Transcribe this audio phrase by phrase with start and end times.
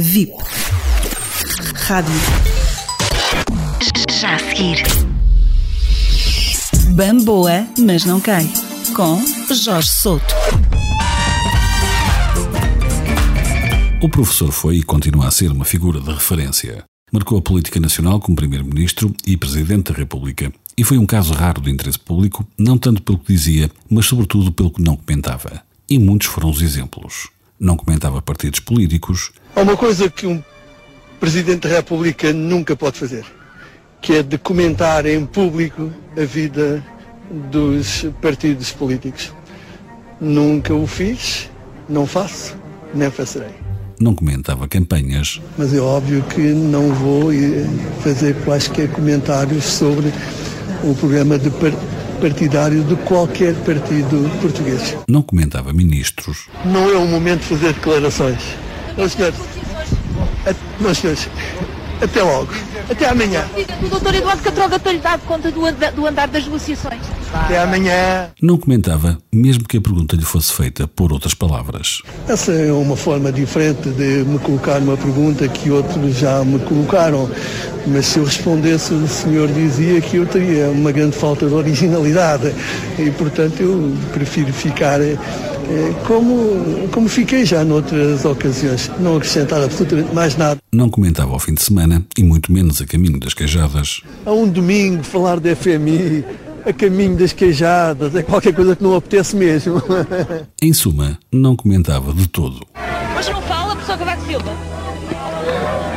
[0.00, 0.32] VIP.
[1.74, 2.14] Rádio.
[4.20, 4.84] Já a seguir.
[6.90, 8.48] Bamboa, mas não cai.
[8.94, 9.20] Com
[9.52, 10.34] Jorge Souto.
[14.00, 16.84] O professor foi e continua a ser uma figura de referência.
[17.12, 20.52] Marcou a política nacional como Primeiro-Ministro e Presidente da República.
[20.76, 24.52] E foi um caso raro de interesse público, não tanto pelo que dizia, mas sobretudo
[24.52, 25.60] pelo que não comentava.
[25.90, 27.30] E muitos foram os exemplos.
[27.58, 29.32] Não comentava partidos políticos.
[29.56, 30.42] Há uma coisa que um
[31.18, 33.24] Presidente da República nunca pode fazer,
[34.00, 36.84] que é de comentar em público a vida
[37.50, 39.32] dos partidos políticos.
[40.20, 41.50] Nunca o fiz,
[41.88, 42.56] não faço,
[42.94, 43.50] nem farei.
[43.98, 45.40] Não comentava campanhas.
[45.56, 47.30] Mas é óbvio que não vou
[48.00, 50.12] fazer quaisquer comentários sobre
[50.84, 51.50] o programa de
[52.20, 54.96] partidário de qualquer partido português.
[55.08, 56.46] Não comentava ministros.
[56.64, 58.40] Não é o momento de fazer declarações.
[58.96, 59.36] Meus senhores,
[60.80, 61.28] meus senhores,
[62.00, 62.52] até logo.
[62.90, 63.44] Até amanhã.
[63.82, 65.60] O doutor Eduardo Catroga tem-lhe dado conta do,
[65.94, 67.00] do andar das negociações.
[67.32, 68.30] Até amanhã.
[68.40, 72.00] Não comentava, mesmo que a pergunta lhe fosse feita por outras palavras.
[72.26, 77.28] Essa é uma forma diferente de me colocar uma pergunta que outros já me colocaram.
[77.86, 82.54] Mas se eu respondesse, o senhor dizia que eu teria uma grande falta de originalidade.
[82.98, 85.00] E, portanto, eu prefiro ficar
[86.06, 88.90] como, como fiquei já noutras ocasiões.
[88.98, 90.58] Não acrescentar absolutamente mais nada.
[90.72, 94.02] Não comentava ao fim de semana e muito menos a caminho das queijadas.
[94.24, 96.24] A um domingo falar de FMI,
[96.64, 99.82] a caminho das queijadas, é qualquer coisa que não apetece mesmo.
[100.62, 102.66] em suma, não comentava de todo.
[103.14, 104.52] Mas não fala, professor Cavaco Silva?
[105.10, 105.87] Está a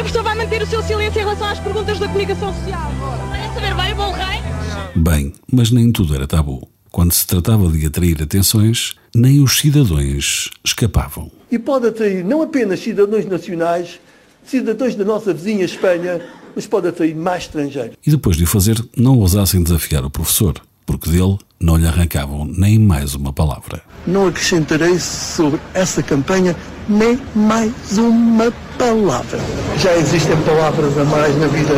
[0.00, 2.92] professor vai manter o seu silêncio em relação às perguntas da comunicação social.
[3.30, 4.40] Vai saber bem, bom rei?
[4.94, 6.68] Bem, mas nem tudo era tabu.
[6.90, 11.30] Quando se tratava de atrair atenções, nem os cidadãos escapavam.
[11.50, 14.00] E pode atrair não apenas cidadãos nacionais,
[14.44, 16.20] cidadãos da nossa vizinha Espanha,
[16.54, 17.96] mas pode atrair mais estrangeiros.
[18.06, 20.54] E depois de o fazer, não ousassem desafiar o professor,
[20.86, 23.82] porque dele não lhe arrancavam nem mais uma palavra.
[24.06, 26.56] Não acrescentarei sobre essa campanha
[26.88, 29.40] nem mais uma palavra.
[29.76, 31.74] Já existem palavras a mais na vida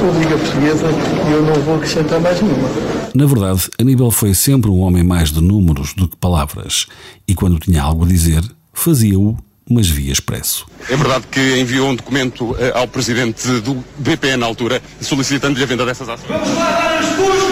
[0.00, 0.86] pública portuguesa
[1.28, 2.68] e eu não vou acrescentar mais nenhuma.
[3.14, 6.86] Na verdade, Aníbal foi sempre um homem mais de números do que palavras
[7.26, 9.36] e quando tinha algo a dizer, fazia-o,
[9.68, 10.66] mas via expresso.
[10.88, 15.66] É verdade que enviou um documento eh, ao presidente do BP na altura, solicitando-lhe a
[15.66, 16.28] venda dessas ações.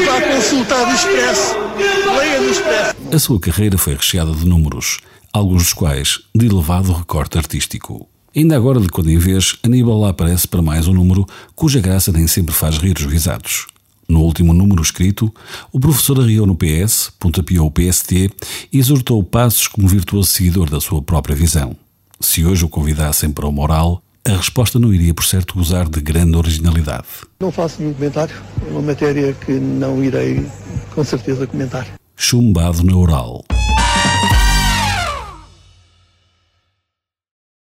[0.05, 1.55] Vá consultar o expresso.
[2.19, 2.95] Leia no expresso.
[3.13, 4.99] A sua carreira foi recheada de números,
[5.33, 8.09] alguns dos quais de elevado recorte artístico.
[8.37, 12.13] Ainda agora, de quando em vez, Aníbal lá aparece para mais um número cuja graça
[12.13, 13.67] nem sempre faz rir os risados.
[14.09, 15.33] No último número escrito,
[15.71, 18.31] o professor arriou no PS, pontapeou o PST
[18.73, 21.77] e exortou Passos como virtuoso seguidor da sua própria visão.
[22.21, 26.01] Se hoje o convidassem para o moral, a resposta não iria, por certo, gozar de
[26.01, 27.07] grande originalidade.
[27.41, 28.35] Não faço nenhum comentário.
[28.67, 30.47] É uma matéria que não irei,
[30.95, 31.87] com certeza, comentar.
[32.17, 33.45] Chumbado na oral.